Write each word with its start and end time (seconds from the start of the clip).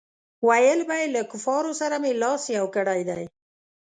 ویل 0.47 0.79
به 0.87 0.95
یې 1.01 1.07
له 1.15 1.21
کفارو 1.31 1.71
سره 1.81 1.95
مې 2.01 2.11
لاس 2.21 2.43
یو 2.57 2.65
کړی 2.75 3.01
دی. 3.09 3.23